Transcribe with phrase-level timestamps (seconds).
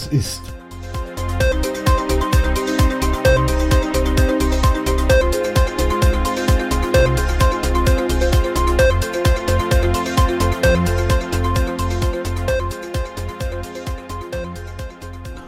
[0.00, 0.42] was ist.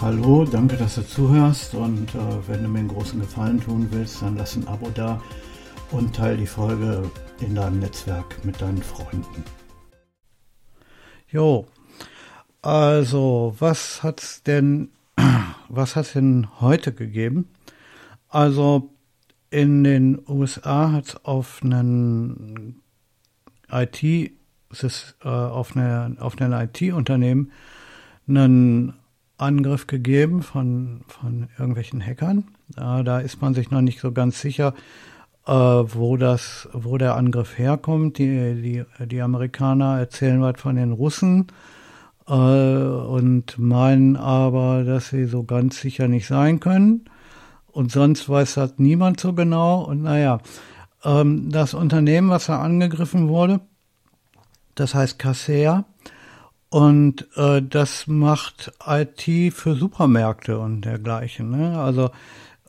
[0.00, 4.20] Hallo, danke, dass du zuhörst und äh, wenn du mir einen großen Gefallen tun willst,
[4.20, 5.22] dann lass ein Abo da
[5.92, 7.10] und teile die Folge
[7.40, 9.44] in deinem Netzwerk mit deinen Freunden.
[11.28, 11.66] Jo,
[12.62, 14.90] also was hat's denn,
[15.68, 17.48] was hat's denn heute gegeben?
[18.28, 18.90] Also
[19.50, 22.80] in den USA hat es auf einen
[23.70, 24.30] IT, äh,
[25.22, 27.52] auf, eine, auf ein IT-Unternehmen
[28.26, 28.94] einen
[29.36, 32.44] Angriff gegeben von, von irgendwelchen Hackern.
[32.76, 34.74] Äh, da ist man sich noch nicht so ganz sicher,
[35.46, 38.18] äh, wo das, wo der Angriff herkommt.
[38.18, 41.48] Die, die, die Amerikaner erzählen was von den Russen
[42.26, 47.04] äh, und meinen aber, dass sie so ganz sicher nicht sein können.
[47.66, 49.82] Und sonst weiß das niemand so genau.
[49.82, 50.40] Und naja,
[51.04, 53.60] ähm, das Unternehmen, was da angegriffen wurde,
[54.74, 55.84] das heißt Kaseya.
[56.68, 61.50] Und äh, das macht IT für Supermärkte und dergleichen.
[61.50, 61.78] Ne?
[61.78, 62.10] Also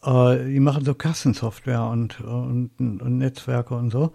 [0.04, 4.12] äh, die machen so Kassensoftware und, und, und Netzwerke und so.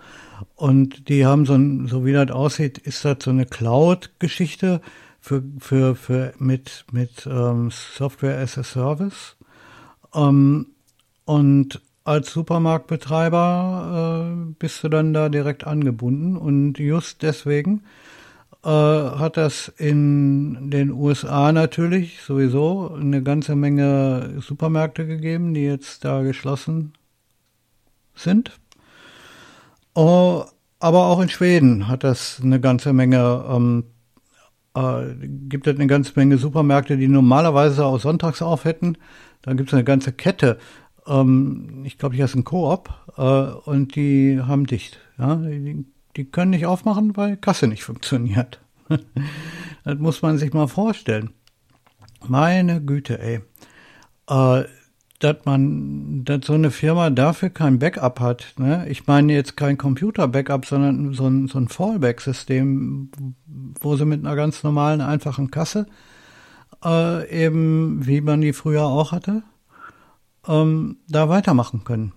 [0.57, 4.81] Und die haben so, ein, so wie das aussieht, ist das so eine Cloud-Geschichte
[5.29, 9.37] für, für, für mit, mit ähm, Software as a Service.
[10.15, 10.69] Ähm,
[11.27, 16.39] und als Supermarktbetreiber äh, bist du dann da direkt angebunden.
[16.39, 17.83] Und just deswegen
[18.65, 26.07] äh, hat das in den USA natürlich sowieso eine ganze Menge Supermärkte gegeben, die jetzt
[26.07, 26.95] da geschlossen
[28.15, 28.59] sind.
[29.95, 30.45] Uh,
[30.81, 33.85] aber auch in Schweden hat das eine ganze Menge, ähm,
[34.79, 38.97] äh, gibt es eine ganze Menge Supermärkte, die normalerweise auch sonntags auf hätten.
[39.43, 40.59] Da gibt es eine ganze Kette.
[41.07, 45.01] Ähm, ich glaube, hier ist ein Koop äh, und die haben dicht.
[45.19, 45.37] Ja?
[45.37, 45.85] Die,
[46.17, 48.61] die können nicht aufmachen, weil Kasse nicht funktioniert.
[49.85, 51.31] das muss man sich mal vorstellen.
[52.27, 53.41] Meine Güte, ey.
[54.29, 54.65] Äh,
[55.19, 58.55] dass man, dass so eine Firma dafür kein Backup hat.
[58.57, 58.87] Ne?
[58.89, 63.11] Ich meine jetzt kein Computer-Backup, sondern so ein, so ein Fallback-System,
[63.81, 65.87] wo sie mit einer ganz normalen, einfachen Kasse,
[66.85, 69.43] äh, eben wie man die früher auch hatte,
[70.47, 72.13] ähm, da weitermachen können.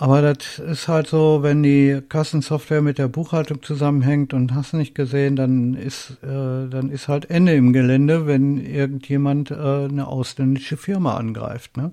[0.00, 4.94] Aber das ist halt so, wenn die Kassensoftware mit der Buchhaltung zusammenhängt und hast nicht
[4.94, 10.76] gesehen, dann ist, äh, dann ist halt Ende im Gelände, wenn irgendjemand äh, eine ausländische
[10.76, 11.76] Firma angreift.
[11.76, 11.90] Ne?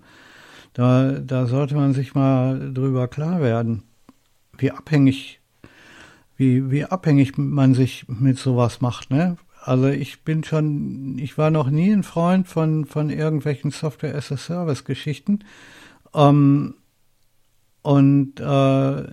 [0.73, 3.81] Da, da sollte man sich mal drüber klar werden,
[4.55, 5.39] wie abhängig,
[6.37, 9.09] wie, wie abhängig man sich mit sowas macht.
[9.09, 9.37] Ne?
[9.63, 15.39] Also ich bin schon, ich war noch nie ein Freund von, von irgendwelchen Software-as-a-Service-Geschichten.
[16.13, 16.75] Ähm,
[17.85, 19.03] und äh,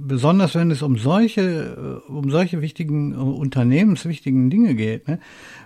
[0.00, 5.20] besonders wenn es um solche, äh, um solche wichtigen, uh, unternehmenswichtigen Dinge geht, ne?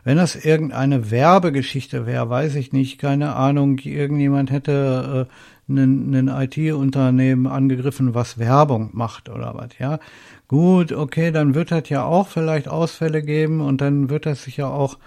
[0.04, 5.26] wenn das irgendeine Werbegeschichte wäre, weiß ich nicht, keine Ahnung, irgendjemand hätte
[5.70, 9.98] äh, ein IT-Unternehmen angegriffen, was Werbung macht oder was, ja.
[10.46, 14.70] Gut, okay, dann wird das ja auch vielleicht Ausfälle geben und dann wird das sicher
[14.70, 14.98] auch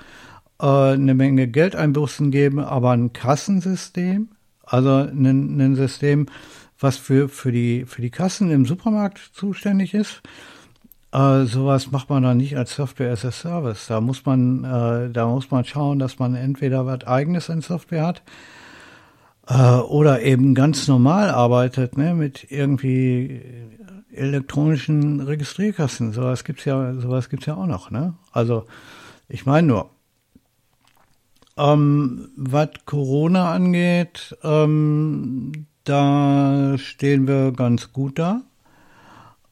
[0.59, 4.30] äh, eine Menge Geldeinbußen geben, aber ein Kassensystem,
[4.66, 6.25] also ein, ein System,
[6.79, 10.22] was für, für, die, für die Kassen im Supermarkt zuständig ist.
[11.11, 13.88] Äh, sowas macht man dann nicht als Software as a Service.
[13.88, 18.06] Da muss man, äh, da muss man schauen, dass man entweder was eigenes in Software
[18.06, 18.23] hat
[19.47, 23.41] äh, oder eben ganz normal arbeitet, ne, mit irgendwie
[24.11, 26.13] elektronischen Registrierkassen.
[26.13, 28.16] Sowas gibt's ja, sowas gibt's ja auch noch, ne?
[28.31, 28.66] Also,
[29.28, 29.90] ich meine nur,
[31.57, 38.41] ähm, was Corona angeht, ähm, da stehen wir ganz gut da.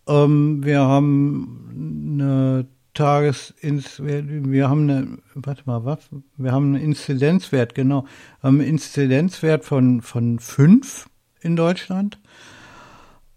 [0.07, 6.00] Ähm, wir haben eine Tages wir haben eine warte mal was?
[6.36, 8.04] Wir haben einen Inzidenzwert genau.
[8.42, 11.07] Wir haben einen Inzidenzwert von von fünf
[11.39, 12.19] in Deutschland.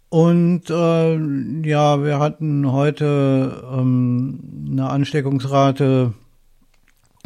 [0.09, 1.17] Und äh,
[1.69, 6.15] ja wir hatten heute ähm, eine Ansteckungsrate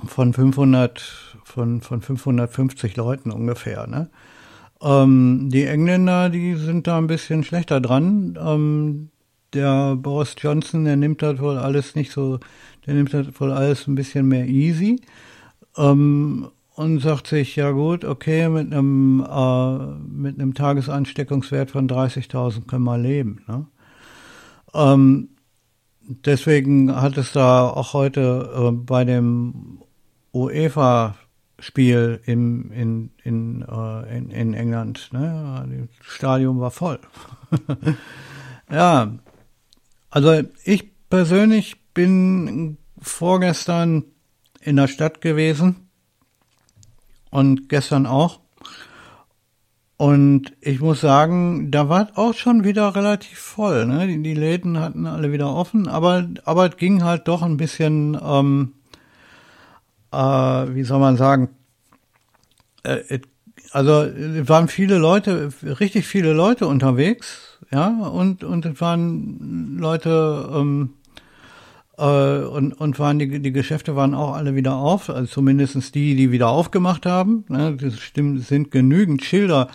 [0.07, 1.01] von 500
[1.45, 4.11] von von 550 Leuten ungefähr ne
[4.83, 8.39] ähm, die Engländer, die sind da ein bisschen schlechter dran.
[8.41, 9.11] Ähm,
[9.53, 12.39] der Boris Johnson, der nimmt das wohl alles nicht so,
[12.87, 15.01] der nimmt das wohl alles ein bisschen mehr easy.
[15.77, 19.79] Ähm, und sagt sich, ja gut, okay, mit einem, äh,
[20.09, 23.43] mit einem Tagesansteckungswert von 30.000 können wir leben.
[23.49, 23.67] Ne?
[24.75, 25.31] Ähm,
[26.03, 29.81] deswegen hat es da auch heute äh, bei dem
[30.33, 31.17] UEFA
[31.59, 35.09] Spiel im, in, in, äh, in, in England.
[35.13, 35.89] Ne?
[35.99, 37.01] Das Stadion war voll.
[38.71, 39.13] ja,
[40.11, 44.05] also ich persönlich bin vorgestern
[44.61, 45.89] in der Stadt gewesen
[47.31, 48.41] und gestern auch.
[49.97, 53.85] Und ich muss sagen, da war auch schon wieder relativ voll.
[53.85, 54.07] Ne?
[54.07, 58.17] Die, die Läden hatten alle wieder offen, aber, aber es ging halt doch ein bisschen,
[58.23, 58.75] ähm,
[60.13, 60.17] äh,
[60.75, 61.51] wie soll man sagen,
[62.83, 63.21] äh,
[63.73, 70.51] also es waren viele Leute, richtig viele Leute unterwegs, ja, und, und es waren Leute,
[70.55, 70.95] ähm,
[71.99, 76.15] äh, und, und waren die, die Geschäfte waren auch alle wieder auf, also zumindestens die,
[76.15, 77.45] die wieder aufgemacht haben.
[77.49, 77.77] Ne?
[77.77, 79.69] Das stimmt, sind genügend Schilder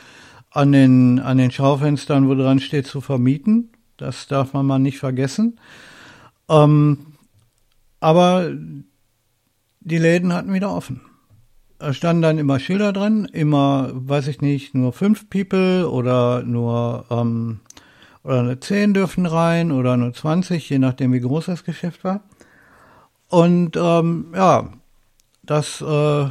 [0.50, 3.70] an den, an den Schaufenstern, wo dran steht, zu vermieten.
[3.98, 5.60] Das darf man mal nicht vergessen.
[6.50, 6.98] Ähm,
[8.00, 8.52] aber
[9.84, 11.02] die Läden hatten wieder offen.
[11.80, 17.06] Da standen dann immer Schilder dran, immer, weiß ich nicht, nur fünf People oder nur
[17.10, 17.60] ähm,
[18.24, 22.22] oder nur 10 dürfen rein oder nur 20, je nachdem wie groß das Geschäft war.
[23.28, 24.70] Und ähm, ja,
[25.44, 26.30] das, äh,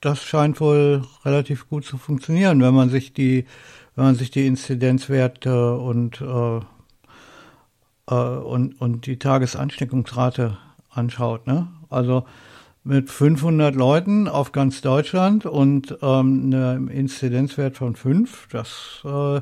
[0.00, 3.46] das scheint wohl relativ gut zu funktionieren, wenn man sich die,
[3.94, 6.60] wenn man sich die Inzidenzwerte und, äh,
[8.08, 10.58] äh, und, und die Tagesansteckungsrate
[10.90, 11.46] anschaut.
[11.46, 11.68] Ne?
[11.88, 12.26] Also
[12.86, 19.40] mit 500 Leuten auf ganz Deutschland und ähm, einem Inzidenzwert von 5, das äh,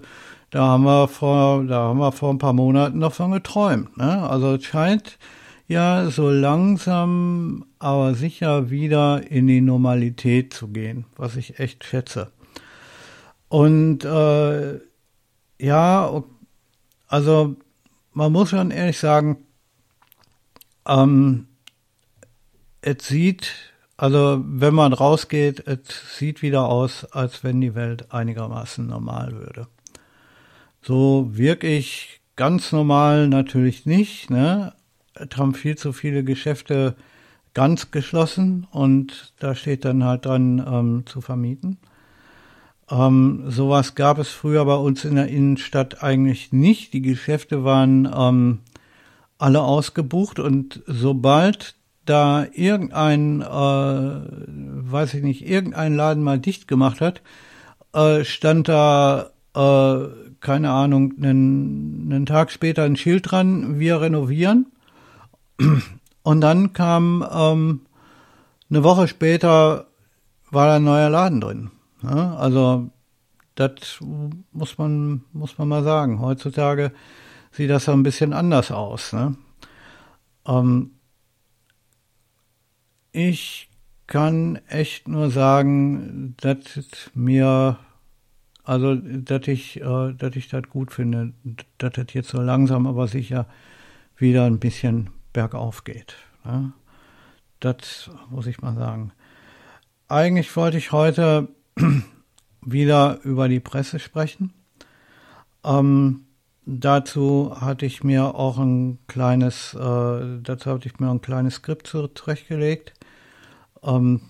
[0.51, 3.97] da haben wir vor, da haben wir vor ein paar Monaten noch von geträumt.
[3.99, 4.29] Ne?
[4.29, 5.19] Also es scheint
[5.67, 12.31] ja so langsam, aber sicher wieder in die Normalität zu gehen, was ich echt schätze.
[13.49, 14.79] Und äh,
[15.59, 16.23] ja,
[17.09, 17.57] also
[18.13, 19.39] man muss schon ehrlich sagen,
[20.87, 21.49] ähm,
[22.85, 23.53] es sieht,
[23.97, 29.67] also wenn man rausgeht, es sieht wieder aus, als wenn die Welt einigermaßen normal würde.
[30.83, 34.29] So wirklich ganz normal natürlich nicht.
[34.29, 34.75] Ne?
[35.15, 36.95] Es haben viel zu viele Geschäfte
[37.55, 41.79] ganz geschlossen und da steht dann halt dran ähm, zu vermieten.
[42.91, 46.93] Ähm, sowas gab es früher bei uns in der Innenstadt eigentlich nicht.
[46.93, 48.59] Die Geschäfte waren ähm,
[49.39, 57.01] alle ausgebucht und sobald da irgendein, äh, weiß ich nicht, irgendein Laden mal dicht gemacht
[57.01, 57.23] hat,
[57.93, 60.09] äh, stand da äh,
[60.45, 64.67] keine Ahnung, einen, einen Tag später ein Schild dran, wir renovieren.
[66.23, 67.81] Und dann kam ähm,
[68.69, 69.87] eine Woche später
[70.51, 71.71] war da ein neuer Laden drin.
[72.03, 72.91] Ja, also
[73.55, 73.99] das
[74.53, 76.21] muss man muss man mal sagen.
[76.21, 76.93] Heutzutage
[77.51, 79.13] sieht das ein bisschen anders aus.
[79.13, 79.37] Ne?
[80.47, 80.94] Ähm,
[83.15, 83.71] ich
[84.07, 87.79] kann echt nur sagen, dass mir
[88.65, 91.35] also, dass ich, äh, dass ich das gut finde,
[91.79, 93.47] dass das jetzt so langsam, aber sicher
[94.17, 96.17] wieder ein bisschen bergauf geht.
[96.45, 96.73] Ne?
[97.61, 99.13] Das muss ich mal sagen.
[100.09, 101.49] Eigentlich wollte ich heute
[102.63, 104.55] wieder über die Presse sprechen.
[105.63, 106.25] Ähm,
[106.65, 111.87] dazu hatte ich mir auch ein kleines, äh, dazu hatte ich mir ein kleines Skript
[111.87, 112.94] zurechtgelegt.
[113.85, 114.21] Ähm,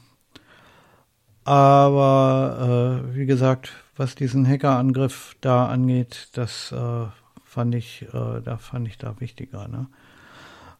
[1.44, 7.06] aber äh, wie gesagt, was diesen Hackerangriff da angeht, das äh,
[7.44, 9.68] fand ich, äh, da fand ich da wichtiger.
[9.68, 9.86] Ne?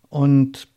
[0.09, 0.69] Und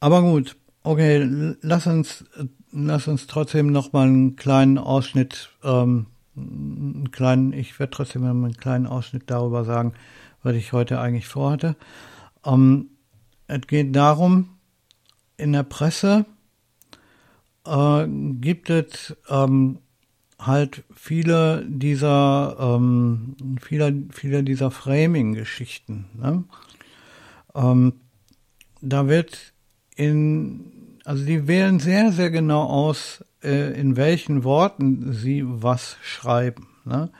[0.00, 2.24] aber gut, okay, lass uns,
[2.72, 6.06] lass uns trotzdem noch mal einen kleinen Ausschnitt, ähm,
[6.36, 9.94] einen kleinen, ich werde trotzdem noch mal einen kleinen Ausschnitt darüber sagen,
[10.42, 11.76] was ich heute eigentlich vorhatte.
[12.44, 12.90] Ähm,
[13.46, 14.50] es geht darum,
[15.36, 16.26] in der Presse
[17.66, 19.78] äh, gibt es ähm,
[20.38, 26.06] halt viele dieser, ähm, viele, viele dieser Framing-Geschichten.
[26.14, 26.44] Ne?
[27.54, 27.94] Ähm,
[28.80, 29.52] da wird
[29.96, 36.68] in, also die wählen sehr, sehr genau aus, äh, in welchen Worten sie was schreiben.
[36.84, 37.10] Ne?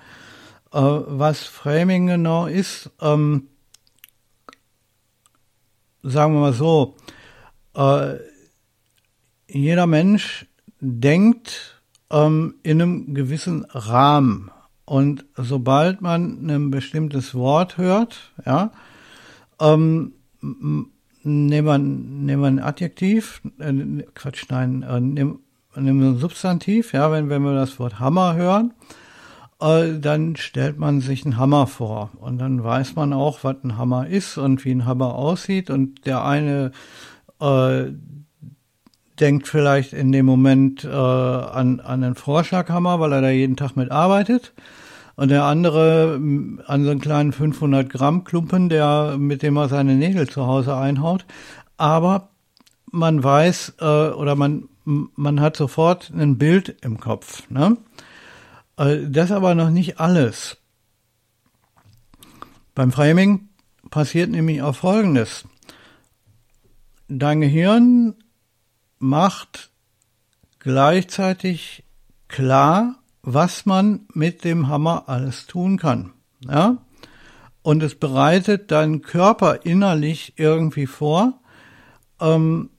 [0.72, 3.48] Äh, was Framing genau ist, ähm,
[6.02, 6.96] sagen wir mal so,
[7.74, 8.16] äh,
[9.48, 10.46] jeder Mensch
[10.80, 14.50] denkt ähm, in einem gewissen Rahmen.
[14.84, 18.70] Und sobald man ein bestimmtes Wort hört, ja,
[19.60, 20.12] ähm,
[21.22, 25.38] nehmen wir, nehmen wir ein Adjektiv, äh, Quatsch, nein, äh, nehmen,
[25.74, 28.74] nehmen wir ein Substantiv, ja, wenn, wenn wir das Wort Hammer hören,
[29.60, 32.10] äh, dann stellt man sich einen Hammer vor.
[32.20, 35.70] Und dann weiß man auch, was ein Hammer ist und wie ein Hammer aussieht.
[35.70, 36.72] Und der eine,
[37.44, 37.92] äh,
[39.20, 43.76] denkt vielleicht in dem Moment äh, an, an den Vorschlaghammer, weil er da jeden Tag
[43.76, 44.52] mit arbeitet.
[45.16, 49.68] Und der andere mm, an so einen kleinen 500 Gramm Klumpen, der, mit dem er
[49.68, 51.24] seine Nägel zu Hause einhaut.
[51.76, 52.30] Aber
[52.90, 57.48] man weiß äh, oder man, man hat sofort ein Bild im Kopf.
[57.50, 57.76] Ne?
[58.76, 60.56] Äh, das aber noch nicht alles.
[62.74, 63.48] Beim Framing
[63.90, 65.44] passiert nämlich auch Folgendes.
[67.08, 68.14] Dein Gehirn
[68.98, 69.70] macht
[70.58, 71.84] gleichzeitig
[72.28, 76.12] klar, was man mit dem Hammer alles tun kann.
[76.40, 76.78] Ja?
[77.62, 81.40] Und es bereitet deinen Körper innerlich irgendwie vor,
[82.20, 82.70] ähm,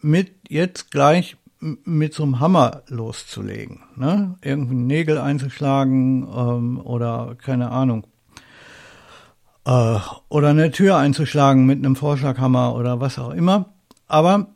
[0.00, 3.84] mit jetzt gleich mit so einem Hammer loszulegen.
[3.96, 4.36] Ne?
[4.42, 8.06] Irgendwie Nägel einzuschlagen ähm, oder keine Ahnung.
[9.64, 9.98] Äh,
[10.28, 13.71] oder eine Tür einzuschlagen mit einem Vorschlaghammer oder was auch immer.
[14.12, 14.48] Aber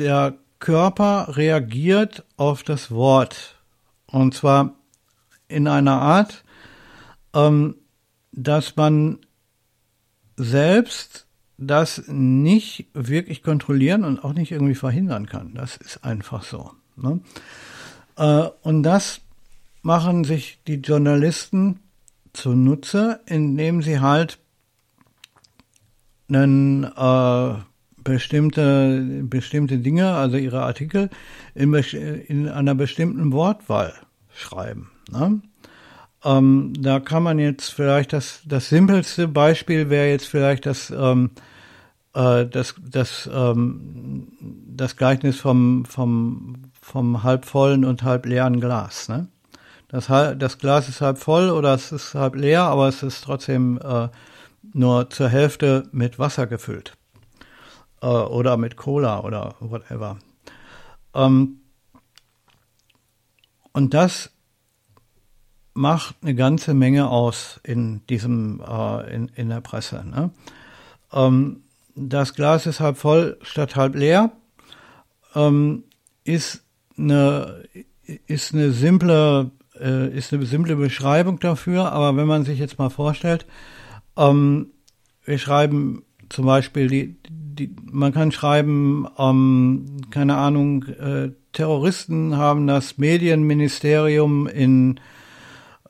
[0.00, 3.62] der Körper reagiert auf das Wort.
[4.06, 4.74] Und zwar
[5.46, 6.42] in einer Art,
[7.32, 7.76] ähm,
[8.32, 9.20] dass man
[10.36, 11.28] selbst
[11.58, 15.54] das nicht wirklich kontrollieren und auch nicht irgendwie verhindern kann.
[15.54, 16.72] Das ist einfach so.
[16.96, 17.20] Ne?
[18.16, 19.20] Äh, und das
[19.82, 21.78] machen sich die Journalisten
[22.32, 24.40] zunutze, indem sie halt
[26.28, 27.69] einen, äh,
[28.04, 31.10] bestimmte, bestimmte Dinge, also ihre Artikel,
[31.54, 33.94] in, in einer bestimmten Wortwahl
[34.34, 34.90] schreiben.
[35.10, 35.40] Ne?
[36.24, 41.30] Ähm, da kann man jetzt vielleicht das, das simpelste Beispiel wäre jetzt vielleicht das, ähm,
[42.14, 49.08] äh, das, das, ähm, das Gleichnis vom, vom, vom halb vollen und halb leeren Glas.
[49.08, 49.28] Ne?
[49.88, 53.80] Das, das Glas ist halb voll oder es ist halb leer, aber es ist trotzdem
[53.82, 54.08] äh,
[54.72, 56.96] nur zur Hälfte mit Wasser gefüllt.
[58.02, 60.18] Äh, oder mit Cola oder whatever.
[61.14, 61.60] Ähm,
[63.72, 64.30] und das
[65.74, 70.04] macht eine ganze Menge aus in diesem, äh, in, in der Presse.
[70.04, 70.30] Ne?
[71.12, 71.62] Ähm,
[71.94, 74.32] das Glas ist halb voll statt halb leer,
[75.34, 75.84] ähm,
[76.24, 76.64] ist
[76.96, 77.64] eine,
[78.26, 82.90] ist eine simple, äh, ist eine simple Beschreibung dafür, aber wenn man sich jetzt mal
[82.90, 83.46] vorstellt,
[84.16, 84.68] ähm,
[85.24, 87.16] wir schreiben zum Beispiel die,
[87.60, 94.98] die man kann schreiben, ähm, keine Ahnung, äh, Terroristen haben das Medienministerium in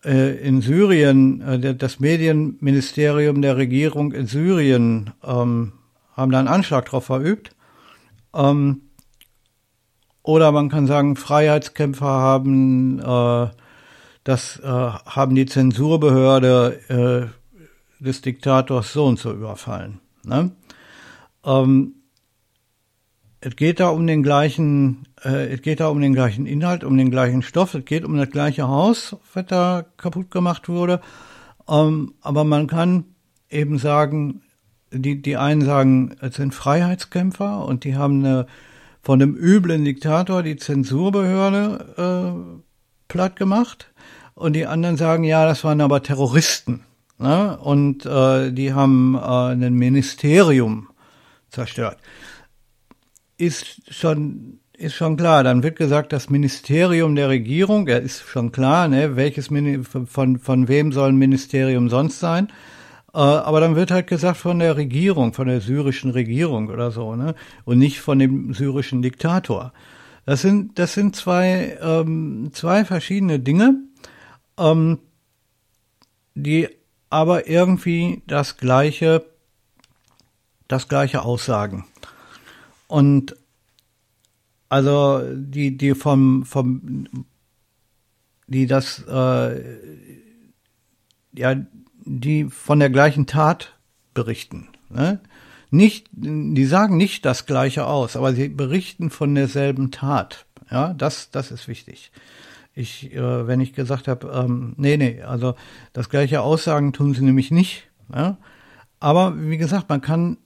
[0.05, 5.73] äh, in Syrien, äh, das Medienministerium der Regierung in Syrien ähm,
[6.17, 7.55] haben da einen Anschlag drauf verübt.
[8.35, 8.83] Ähm,
[10.23, 13.51] oder man kann sagen, Freiheitskämpfer haben äh,
[14.25, 17.31] das äh, haben die Zensurbehörde
[18.01, 20.01] äh, des Diktators so und so überfallen.
[20.25, 20.51] Ne?
[21.45, 21.95] Ähm,
[23.41, 26.97] es geht da um den gleichen, äh, es geht da um den gleichen Inhalt, um
[26.97, 31.01] den gleichen Stoff, es geht um das gleiche Haus, was da kaputt gemacht wurde.
[31.69, 33.05] Ähm, aber man kann
[33.49, 34.43] eben sagen,
[34.93, 38.47] die, die einen sagen, es sind Freiheitskämpfer und die haben eine,
[39.03, 42.61] von dem üblen Diktator die Zensurbehörde äh,
[43.09, 43.91] platt gemacht.
[44.35, 46.81] Und die anderen sagen, ja, das waren aber Terroristen.
[47.19, 47.59] Ne?
[47.59, 50.90] Und äh, die haben äh, ein Ministerium
[51.51, 51.99] zerstört.
[53.37, 55.45] Ist schon ist schon klar.
[55.45, 60.69] Dann wird gesagt, das Ministerium der Regierung, ja, ist schon klar, ne, welches von von
[60.69, 62.49] wem soll ein Ministerium sonst sein?
[63.13, 67.17] Äh, aber dann wird halt gesagt von der Regierung, von der syrischen Regierung oder so,
[67.17, 67.35] ne?
[67.65, 69.73] Und nicht von dem syrischen Diktator.
[70.27, 73.83] Das sind, das sind zwei, ähm, zwei verschiedene Dinge,
[74.59, 74.99] ähm,
[76.35, 76.69] die
[77.09, 79.25] aber irgendwie das gleiche,
[80.73, 81.85] das gleiche aussagen.
[82.87, 83.37] Und
[84.69, 87.07] also die, die vom, vom,
[88.47, 89.61] die das, äh,
[91.33, 91.57] ja,
[92.05, 93.77] die von der gleichen Tat
[94.15, 94.69] berichten.
[94.89, 95.21] Ne?
[95.71, 100.47] Nicht, die sagen nicht das Gleiche aus, aber sie berichten von derselben Tat.
[100.71, 102.11] Ja, das, das ist wichtig.
[102.75, 105.55] Ich, äh, wenn ich gesagt habe, ähm, nee, nee, also
[105.93, 107.89] das gleiche Aussagen tun sie nämlich nicht.
[108.15, 108.39] Ja?
[109.01, 110.39] Aber wie gesagt, man kann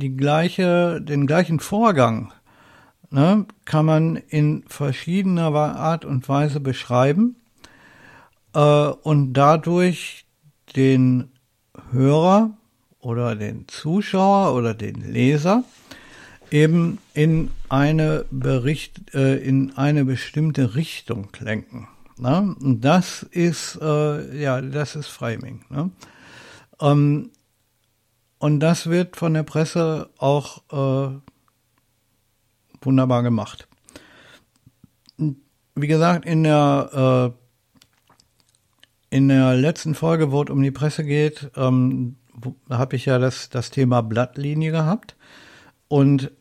[0.00, 2.32] die gleiche, den gleichen Vorgang
[3.10, 7.36] ne, kann man in verschiedener Art und Weise beschreiben
[8.54, 10.26] äh, und dadurch
[10.74, 11.30] den
[11.92, 12.50] Hörer
[13.00, 15.64] oder den Zuschauer oder den Leser
[16.50, 21.88] eben in eine Bericht, äh, in eine bestimmte Richtung lenken.
[22.18, 22.54] Ne?
[22.60, 25.64] Und das ist, äh, ja, das ist Framing.
[25.70, 25.90] Ne?
[26.80, 27.30] Ähm,
[28.40, 31.14] und das wird von der Presse auch äh,
[32.80, 33.68] wunderbar gemacht.
[35.18, 37.34] Wie gesagt, in der,
[39.10, 42.16] äh, in der letzten Folge, wo es um die Presse geht, ähm,
[42.70, 45.16] habe ich ja das, das Thema Blattlinie gehabt.
[45.88, 46.32] Und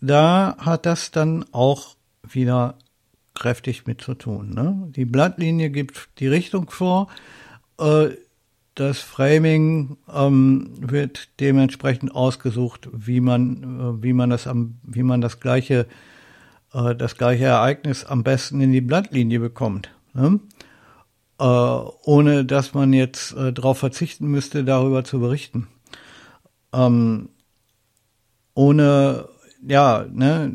[0.00, 1.94] da hat das dann auch
[2.24, 2.78] wieder
[3.34, 4.50] kräftig mit zu tun.
[4.50, 4.88] Ne?
[4.90, 7.06] Die Blattlinie gibt die Richtung vor.
[7.78, 8.08] Äh,
[8.74, 15.20] das Framing ähm, wird dementsprechend ausgesucht, wie man, äh, wie man das am, wie man
[15.20, 15.86] das gleiche,
[16.72, 19.90] äh, das gleiche Ereignis am besten in die Blattlinie bekommt.
[20.12, 20.40] Ne?
[21.38, 25.68] Äh, ohne dass man jetzt äh, darauf verzichten müsste, darüber zu berichten.
[26.72, 27.28] Ähm,
[28.54, 29.28] ohne,
[29.66, 30.52] ja, ne,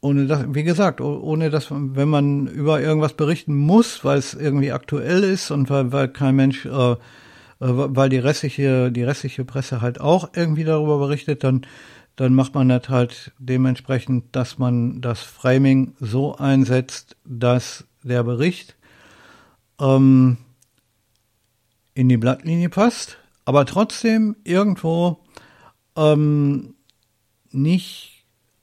[0.00, 4.72] ohne das, wie gesagt, ohne dass, wenn man über irgendwas berichten muss, weil es irgendwie
[4.72, 6.96] aktuell ist und weil, weil kein Mensch, äh, äh
[7.58, 11.66] weil die restliche, die restliche Presse halt auch irgendwie darüber berichtet, dann,
[12.16, 18.76] dann macht man das halt dementsprechend, dass man das Framing so einsetzt, dass der Bericht
[19.78, 20.38] ähm,
[21.92, 25.18] in die Blattlinie passt, aber trotzdem irgendwo
[25.96, 26.74] ähm,
[27.50, 28.09] nicht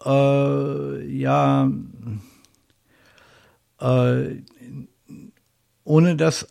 [0.08, 1.70] äh, ja,
[3.80, 4.42] äh,
[5.84, 6.48] ohne dass,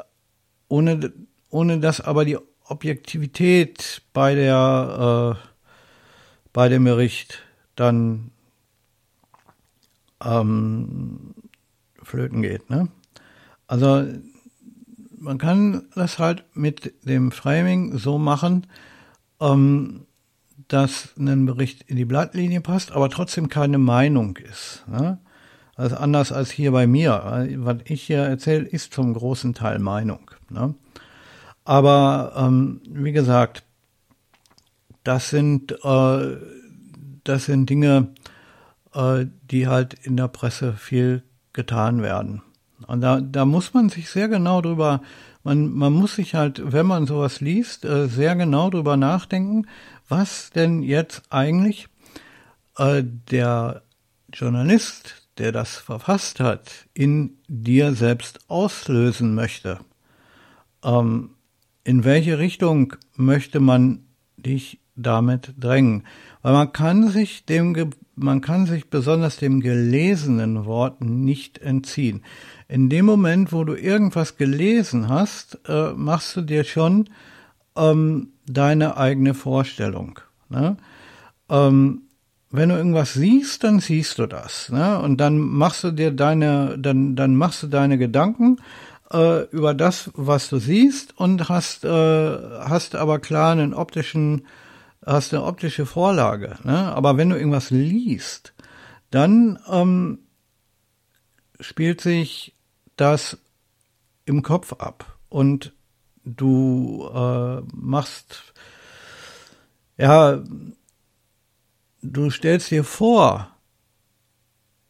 [0.69, 1.13] ohne,
[1.51, 5.49] ohne dass aber die Objektivität bei der, äh,
[6.53, 7.43] bei dem Bericht
[7.77, 8.31] dann
[10.25, 11.35] ähm,
[12.03, 12.71] flöten geht.
[12.71, 12.89] Ne?
[13.67, 14.07] Also
[15.19, 18.67] man kann das halt mit dem Framing so machen,
[19.41, 20.06] ähm,
[20.69, 24.85] dass ein Bericht in die Blattlinie passt, aber trotzdem keine Meinung ist.
[24.89, 25.19] Ne?
[25.77, 27.47] Also anders als hier bei mir.
[27.59, 30.31] Was ich hier erzähle, ist zum großen Teil Meinung.
[30.51, 30.75] Ne?
[31.65, 33.65] Aber ähm, wie gesagt,
[35.05, 36.37] das sind, äh,
[37.25, 38.09] das sind Dinge,
[38.95, 42.43] äh, die halt in der Presse viel getan werden.
[42.87, 45.00] Und da, da muss man sich sehr genau drüber,
[45.43, 49.67] man, man muss sich halt, wenn man sowas liest, äh, sehr genau drüber nachdenken,
[50.08, 51.88] was denn jetzt eigentlich
[52.76, 53.82] äh, der
[54.32, 59.80] Journalist, der das verfasst hat, in dir selbst auslösen möchte.
[60.82, 61.30] Ähm,
[61.84, 66.04] in welche Richtung möchte man dich damit drängen?
[66.42, 72.23] Weil man kann sich dem, man kann sich besonders dem gelesenen Wort nicht entziehen.
[72.69, 77.08] In dem Moment, wo du irgendwas gelesen hast, äh, machst du dir schon
[77.76, 80.21] ähm, deine eigene Vorstellung.
[80.49, 80.76] Ne?
[81.49, 82.02] Ähm,
[82.50, 84.71] wenn du irgendwas siehst, dann siehst du das.
[84.71, 84.99] Ne?
[85.00, 88.59] Und dann machst du dir deine, dann, dann machst du deine Gedanken
[89.13, 94.47] äh, über das, was du siehst und hast, äh, hast aber klar einen optischen,
[95.04, 96.56] hast eine optische Vorlage.
[96.65, 96.93] Ne?
[96.95, 98.54] Aber wenn du irgendwas liest,
[99.11, 100.21] dann ähm,
[101.61, 102.54] spielt sich
[102.97, 103.39] das
[104.25, 105.73] im Kopf ab und
[106.26, 108.52] du äh, machst,
[109.97, 110.43] ja,
[112.02, 113.49] du stellst dir vor,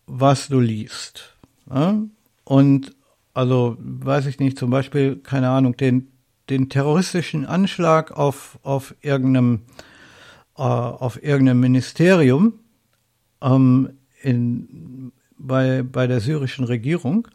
[0.07, 1.37] was du liest.
[1.71, 2.01] Ja?
[2.45, 2.97] Und
[3.35, 6.09] also, weiß ich nicht, zum Beispiel, keine Ahnung, den,
[6.49, 9.63] den terroristischen Anschlag auf, auf irgendeinem,
[10.57, 12.55] äh, auf irgendeinem Ministerium
[13.43, 13.91] ähm,
[14.23, 17.29] in, bei, bei der syrischen Regierung,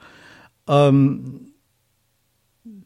[0.68, 1.51] ähm,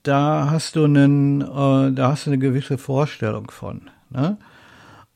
[0.08, 3.90] da hast du einen, äh, da hast du eine gewisse Vorstellung von.
[4.10, 4.38] Ne?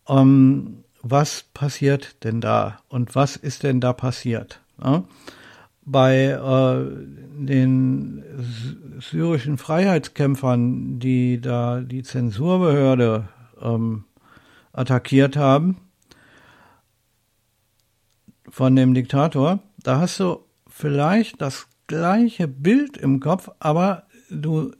[0.07, 4.61] Ähm, was passiert denn da und was ist denn da passiert?
[4.77, 5.03] Ne?
[5.85, 7.05] Bei äh,
[7.37, 8.23] den
[8.99, 13.29] syrischen Freiheitskämpfern, die da die Zensurbehörde
[13.61, 14.05] ähm,
[14.73, 15.77] attackiert haben
[18.49, 24.73] von dem Diktator, da hast du vielleicht das gleiche Bild im Kopf, aber du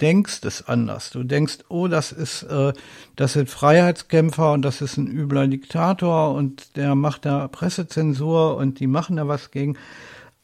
[0.00, 1.10] denkst es anders.
[1.10, 2.72] Du denkst, oh, das ist, äh,
[3.16, 8.80] das sind Freiheitskämpfer und das ist ein übler Diktator und der macht da Pressezensur und
[8.80, 9.76] die machen da was gegen.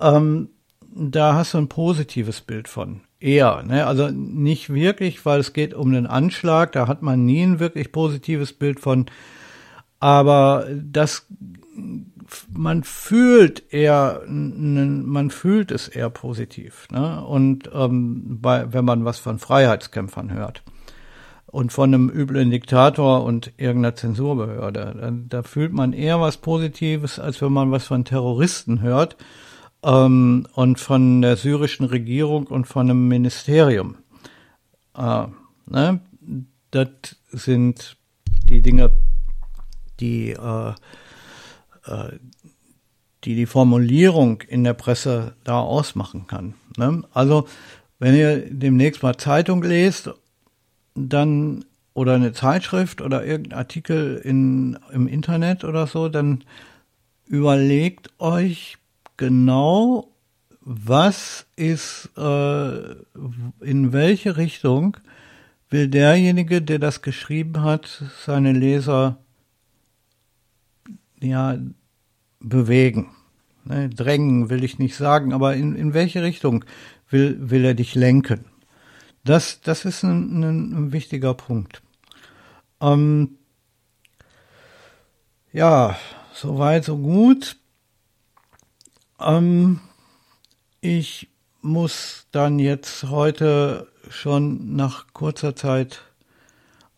[0.00, 0.50] Ähm,
[0.94, 3.00] da hast du ein positives Bild von.
[3.18, 3.86] Eher, ne?
[3.86, 7.92] Also nicht wirklich, weil es geht um einen Anschlag, da hat man nie ein wirklich
[7.92, 9.06] positives Bild von.
[10.00, 11.26] Aber das
[12.52, 16.88] man fühlt eher, man fühlt es eher positiv.
[16.90, 17.24] Ne?
[17.24, 20.62] Und ähm, bei, wenn man was von Freiheitskämpfern hört
[21.46, 27.18] und von einem üblen Diktator und irgendeiner Zensurbehörde, da, da fühlt man eher was Positives,
[27.18, 29.16] als wenn man was von Terroristen hört
[29.82, 33.96] ähm, und von der syrischen Regierung und von einem Ministerium.
[34.96, 35.26] Äh,
[35.66, 36.00] ne?
[36.70, 36.88] Das
[37.30, 37.96] sind
[38.48, 38.90] die Dinge,
[40.00, 40.74] die äh,
[43.24, 46.54] die die Formulierung in der Presse da ausmachen kann.
[46.76, 47.02] Ne?
[47.12, 47.46] Also
[47.98, 50.10] wenn ihr demnächst mal Zeitung lest,
[50.94, 56.44] dann oder eine Zeitschrift oder irgendein Artikel in, im Internet oder so, dann
[57.26, 58.76] überlegt euch
[59.16, 60.12] genau,
[60.60, 62.76] was ist, äh,
[63.60, 64.98] in welche Richtung
[65.70, 69.18] will derjenige, der das geschrieben hat, seine Leser
[71.20, 71.58] ja
[72.40, 73.10] bewegen.
[73.64, 76.64] Ne, drängen will ich nicht sagen, aber in, in welche Richtung
[77.10, 78.44] will, will er dich lenken?
[79.24, 81.82] Das, das ist ein, ein, ein wichtiger Punkt.
[82.80, 83.38] Ähm,
[85.52, 85.96] ja,
[86.32, 87.56] soweit, so gut.
[89.18, 89.80] Ähm,
[90.80, 91.28] ich
[91.60, 96.02] muss dann jetzt heute schon nach kurzer Zeit,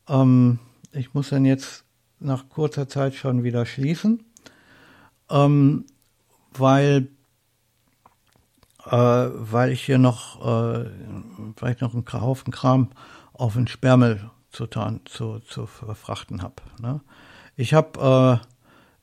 [0.08, 0.58] ähm,
[0.92, 1.84] ich muss dann jetzt
[2.20, 4.24] nach kurzer Zeit schon wieder schließen,
[5.30, 5.86] ähm,
[6.52, 7.08] weil
[8.86, 10.90] äh, weil ich hier noch äh,
[11.60, 12.90] weil ich noch einen Haufen Kram
[13.32, 16.56] auf den Sperrmüll zu, zu, zu verfrachten habe.
[16.80, 17.00] Ne?
[17.56, 18.40] Ich habe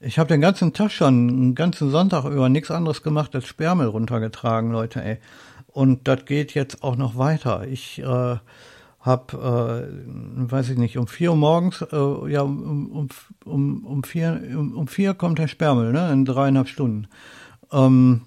[0.02, 3.88] äh, habe den ganzen Tag schon, den ganzen Sonntag über nichts anderes gemacht als Sperrmüll
[3.88, 5.18] runtergetragen, Leute, ey.
[5.68, 7.68] Und das geht jetzt auch noch weiter.
[7.68, 8.38] Ich äh,
[9.06, 13.10] habe, äh, weiß ich nicht, um vier Uhr morgens, äh, ja, um, um,
[13.46, 17.08] um, um, vier, um, um vier kommt der Sperrmüll, ne, in dreieinhalb Stunden.
[17.72, 18.22] Ähm,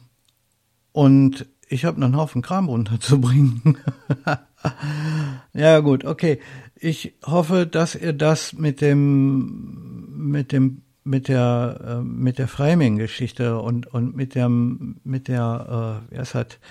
[0.93, 3.77] und ich habe einen Haufen Kram runterzubringen.
[5.53, 6.39] ja, gut, okay.
[6.77, 13.59] Ich hoffe, dass ihr das mit dem, mit dem, mit der, äh, mit der Framing-Geschichte
[13.59, 16.63] und, und mit dem, mit der, äh, wie hat, mh,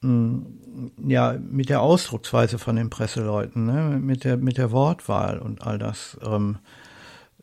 [0.00, 3.98] ja, mit der Ausdrucksweise von den Presseleuten, ne?
[4.00, 6.58] mit der, mit der Wortwahl und all das, ähm,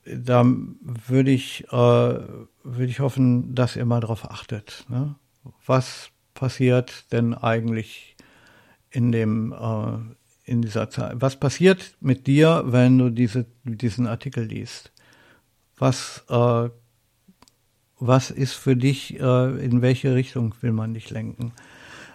[0.06, 4.86] da würde ich, äh, würde ich hoffen, dass ihr mal drauf achtet.
[4.88, 5.16] Ne?
[5.66, 8.16] Was passiert denn eigentlich
[8.90, 11.16] in dem, äh, in dieser Zeit?
[11.16, 14.92] Was passiert mit dir, wenn du diese, diesen Artikel liest?
[15.78, 16.70] Was, äh,
[18.00, 21.52] was ist für dich, äh, in welche Richtung will man dich lenken?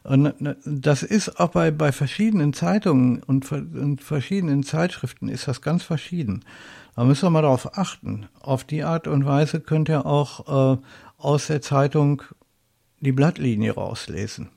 [0.03, 0.35] Und
[0.65, 6.45] das ist auch bei, bei verschiedenen Zeitungen und, und verschiedenen Zeitschriften ist das ganz verschieden.
[6.97, 8.29] Da müssen wir mal darauf achten.
[8.41, 10.81] Auf die Art und Weise könnt ihr auch äh,
[11.19, 12.23] aus der Zeitung
[13.01, 14.51] die Blattlinie rauslesen.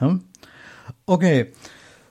[0.00, 0.20] Ne?
[1.06, 1.52] Okay,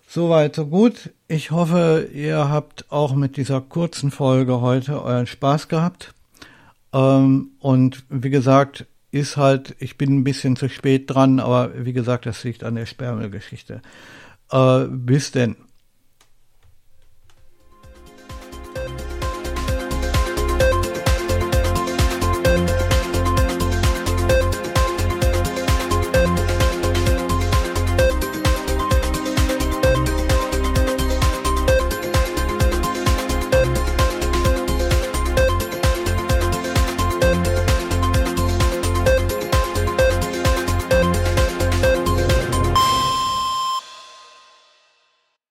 [0.08, 1.12] soweit, so gut.
[1.28, 6.14] Ich hoffe, ihr habt auch mit dieser kurzen Folge heute euren Spaß gehabt.
[6.94, 11.94] Ähm, und wie gesagt, ist halt, ich bin ein bisschen zu spät dran, aber wie
[11.94, 13.82] gesagt, das liegt an der Sperrmüllgeschichte.
[14.52, 15.56] Äh, bis denn.